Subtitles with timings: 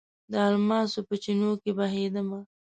[0.31, 2.39] د الماسو په چېنو کې بهیدمه